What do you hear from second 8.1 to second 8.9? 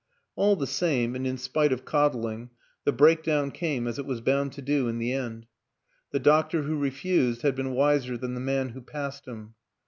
than the man who